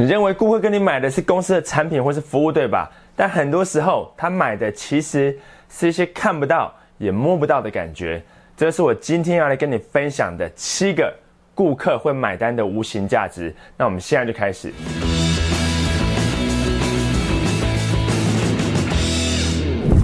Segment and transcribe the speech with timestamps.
[0.00, 2.90] 你认为顾客跟你买的是公司的产品或是服务，对吧？
[3.14, 5.38] 但很多时候他买的其实
[5.68, 8.22] 是一些看不到也摸不到的感觉。
[8.56, 11.14] 这是我今天要来跟你分享的七个
[11.54, 13.54] 顾客会买单的无形价值。
[13.76, 14.72] 那我们现在就开始。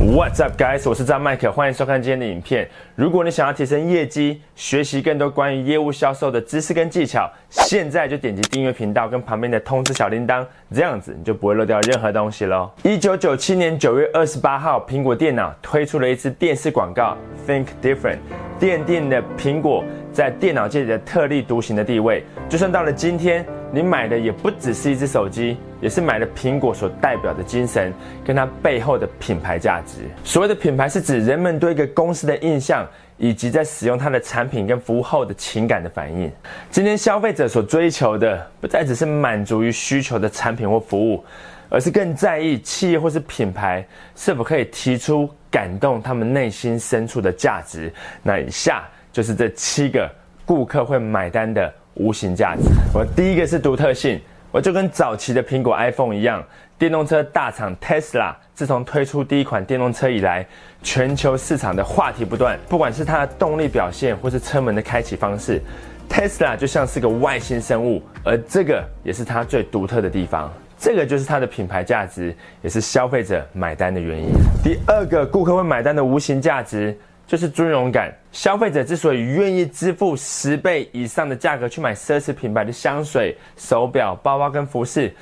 [0.07, 0.89] What's up, guys？
[0.89, 2.67] 我是张麦克，欢迎收看今天的影片。
[2.95, 12.71] 如果你想要提升业绩，学习更多关于业务销售的知识跟技巧，现在就点击订阅频道跟旁边的通知小铃铛，这样子你就不会漏掉任何东西喽。
[12.85, 18.19] 一九九七年九月二十八号，苹果电脑推出了一支电视广告，Think Different，
[18.61, 22.23] 奠定了苹果在电脑界的特立独行的地位。
[22.49, 23.45] 就算到了今天。
[23.73, 27.93] 你买的也不只是一只手机，也是买了苹果所代表的精神，
[28.25, 30.03] 跟它背后的品牌价值。
[30.25, 32.87] 所谓的品牌，是指人们对一个公司的印象，
[33.19, 36.31] 以及在使用它的产品跟服务后的情感的反应。
[36.71, 41.25] 今天消费者所追求的，不再只是满足于需求的产品或服务，
[41.69, 47.93] 而是更在意企业或是品牌是否可以提出感动他们内心深处的价值。
[48.23, 50.11] 那以下就是这七个
[50.45, 51.73] 顾客会买单的。
[51.99, 52.65] 无形价值。
[52.93, 54.21] 我第一个是独特性，
[54.53, 56.43] 我就跟早期的苹果 iPhone 一样，
[56.79, 60.47] 电动车大厂 Tesla 自从推出第一款电动车以来，
[60.83, 62.59] 全球市场的话题不断。
[62.69, 65.61] 不管是它的动力表现，或是车门的开启方式
[66.09, 70.53] ，Tesla 就像是个外星生物，而这个也是它最独特的地方。
[70.79, 74.31] 这个就是它的品牌价值，也是消费者买单的原因。
[74.63, 76.97] 第二个顾客会买单的无形价值。
[77.27, 78.15] 就是尊荣感。
[78.33, 85.15] 消费者之所以愿意支付十倍以上的价格去买奢侈品牌的香水、手表、包包跟服饰，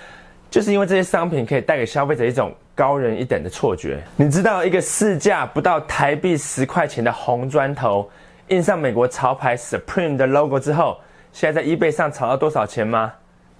[0.50, 4.02] 就是因为这些商品可以带给消费者一种高人一等的错觉。
[4.16, 8.10] 你知道一个市价不到台币十块钱的红砖头，
[8.48, 10.98] 印上美国潮牌 Supreme 的 logo 之后，
[11.32, 13.12] 现在在 eBay 上炒到多少钱吗？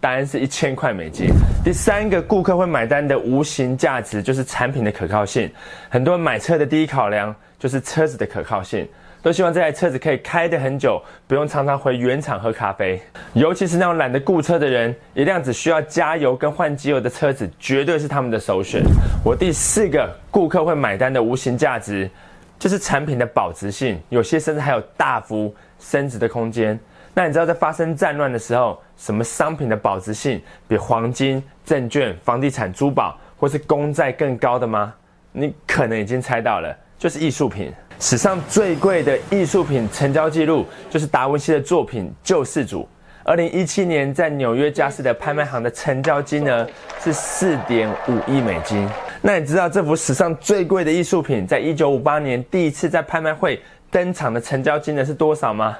[0.04, 1.30] 答案是一千块美金。
[1.64, 5.50] 第三个顾客会买单的无形价值就是产品的可靠性。
[5.88, 8.86] 很多人买车的第一考量就是车子的可靠性，
[9.22, 13.00] 都希望这台车子可以开得很久，不用常常回原厂喝咖啡。
[13.32, 18.82] 尤其是那种懒得雇车的人，一辆只需要加油跟换机油的车子绝对是他们的首选。
[19.24, 22.10] 我第四个顾客会买单的无形价值
[22.58, 26.78] 就是产品的保值性，有些甚至还有大幅升值的空间。
[27.16, 34.92] 那你知道在发生战乱的时候，什么商品的保值性比黄金、证券、房地产、珠宝或是公债更高的吗？
[35.30, 37.72] 你可能已经猜到了，就是艺术品。
[38.00, 42.82] 史上最贵的艺术品成交记录就是达文西的作品《救世主》。
[43.22, 46.68] 二零一七年在纽约佳士得拍卖行的成交金额
[47.00, 48.86] 是四点五亿美金。
[49.22, 55.78] 那你知道这幅史上最贵的艺术品，在一九五八年第一次在拍卖会登场的成交金额是多少吗？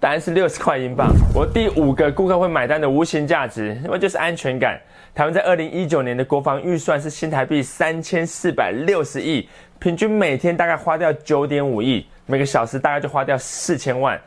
[0.00, 1.12] 答案是六十块英镑。
[1.34, 4.80] 我第五个顾客会买单的无形价值，那么就是安全感。
[5.12, 9.48] 台湾在二零一九年的国防预算是新台币三千四百六十亿，
[9.80, 14.20] 平均每天大概花掉九点五亿，每个小时大概就花掉四千万。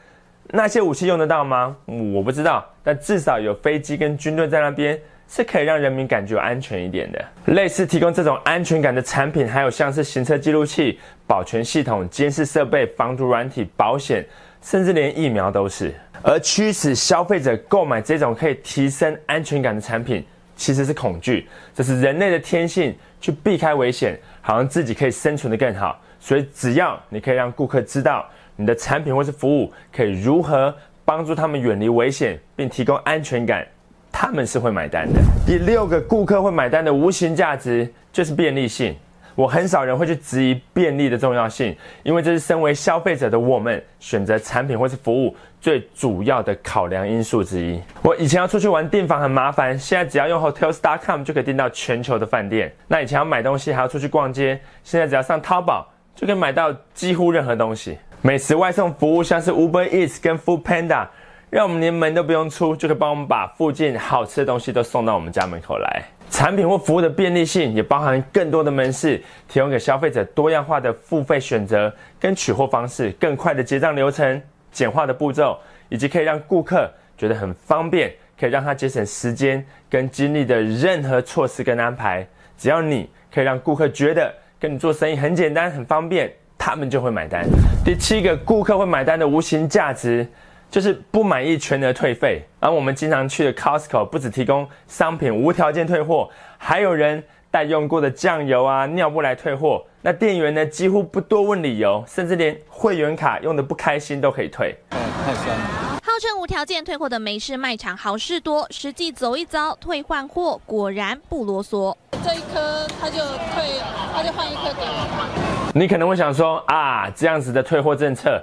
[0.49, 1.73] 那些武器用得到吗？
[1.85, 4.99] 我不知道，但至少有飞机跟军队在那边，
[5.29, 7.25] 是可以让人民感觉安全一点的。
[7.45, 14.25] 类似提供这种安全感的产品，还有像是行车记录器、保全系统、监视设备、防毒软体、保险。
[14.61, 20.23] 甚至连疫苗都是，而驱使消费者购买这种可以提升安全感的产品，
[20.55, 21.47] 其实是恐惧。
[21.73, 25.99] 这是人类的天性，去避开危险，好像自己可以生存的更好。
[26.19, 28.23] 所以，只要你可以让顾客知道
[28.55, 30.73] 你的产品或是服务可以如何
[31.03, 33.67] 帮助他们远离危险，并提供安全感，
[34.11, 35.19] 他们是会买单的。
[35.43, 38.95] 第六个顾客会买单的无形价值就是便利性。
[39.41, 47.81] 我很少人会去质疑便利的重要性，因为这是身为消费者的我们选择产品或是服务最主要的考量因素之一。
[48.03, 52.71] 我以前要出去玩订房很麻烦，现在只要用 Hotels.com 就可以订到全球的饭店。
[52.87, 57.97] 那以前要买东西还要出去逛街，现在只要上淘宝就可以买到几乎任何东西。
[58.21, 61.07] 美食外送服务像是 Uber Eats 跟 Food Panda，
[61.49, 66.03] 让我们连门都不用出，就可以帮我们把附近好吃的东西都送到我们家门口来。
[66.41, 74.41] 产品或服务的便利性也包含更多的门市，提供给消费者多样化的付费选择跟取货方式，更快的结账流程、
[74.71, 75.55] 简化的步骤，
[75.87, 82.27] 以及可以让顾客觉得很方便，可以让他节省时间跟精力的任何措施跟安排。
[82.57, 87.45] 只要你可以让顾客觉得跟你做生意很简单、很方便，他们就会买单。
[87.85, 90.27] 第七个，顾客会买单的无形价值。
[90.71, 97.21] 就是不满意全额退费，而我们经常去的 Costco 不只提供商品无条件退货，还有人
[97.51, 99.83] 带用过的酱油啊、尿布来退货。
[100.01, 104.73] 那店员呢，几乎不多问理由，甚至连会员卡用的不开心都可以退。
[104.89, 105.99] 太酸了。
[106.01, 111.93] 号称无条件退货的美式卖场好事多，实际走一遭，退换货果然不啰嗦。
[112.23, 113.17] 这一颗他就
[113.53, 113.81] 退，
[114.13, 115.71] 他就换一颗给我。
[115.75, 118.41] 你可能会想说啊，这样子的退货政策，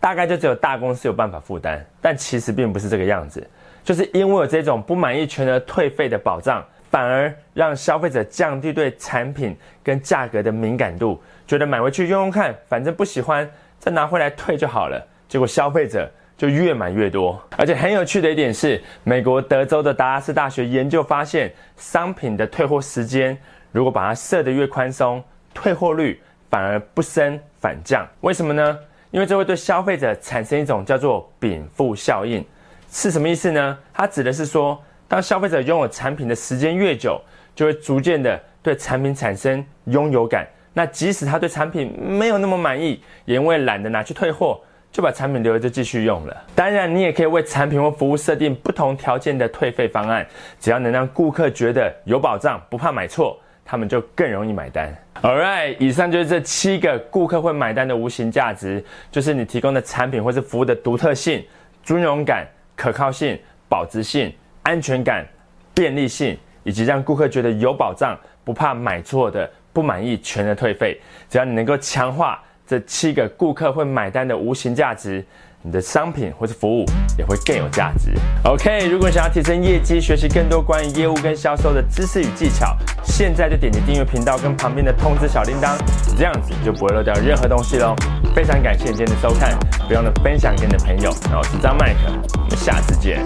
[0.00, 3.46] 大概就只有大公司有办法负担，但其实并不是这个样子，
[3.84, 9.54] 就是因为有这种不满意全额退费的保障，反而让消费者降低对产品
[9.84, 13.48] 跟价格的敏感度，觉得买回去用用看，反正不喜欢
[13.78, 15.06] 再拿回来退就好了。
[15.28, 23.36] 结果消费者就越买越多，而且很有趣的一点是，美国德州的达拉斯大学研究发现，商品的退货时间
[23.70, 25.22] 如果把它设得越宽松，
[25.52, 28.08] 退货率反而不升反降。
[28.22, 28.78] 为什么呢？
[29.10, 32.44] 因为这会对消费者产生一种叫做禀赋效应，
[32.90, 33.78] 是什么意思呢？
[33.92, 37.20] 它指的是说，当消费者拥有产品的时间越久，
[37.54, 40.46] 就会逐渐的对产品产生拥有感。
[40.72, 44.60] 那即使他对产品没有那么满意，也因为懒得拿去退货。
[44.92, 46.36] 就把产品留着就继续用了。
[46.52, 50.26] 当然，你也可以为产品或服务设定不同条件的退费方案，
[50.58, 53.38] 只要能让顾客觉得有保障，不怕买错，
[53.70, 54.92] 他们就更容易买单。
[55.22, 61.40] Alright，以上就是这七个顾客会买单的无形价值，就是你提供的产品或是服务的独特性、
[61.84, 62.44] 尊荣感、
[62.74, 63.38] 可靠性、
[63.68, 64.34] 保值性、
[64.64, 65.24] 安全感、
[65.72, 71.00] 便利性，以及让顾客觉得有保障、不怕买错的、不满意全额退费。
[71.28, 72.42] 只要你能够强化。
[72.66, 75.24] 这七个顾客会买单的无形价值，
[75.60, 76.84] 你的商品或是服务
[77.18, 78.12] 也会更有价值。
[78.44, 82.76] OK，如果想要提升业绩，学习更多关于业务跟销售的知识与技巧，
[83.20, 85.76] 现在就点击订阅频道跟旁边的通知小铃铛，
[86.16, 87.94] 这样子就不会漏掉任何东西喽。
[88.34, 89.54] 非常感谢今天的收看，
[89.86, 91.14] 不用了分享给你的朋友。
[91.24, 92.00] 然后我是张麦克，
[92.32, 93.20] 我们下次见。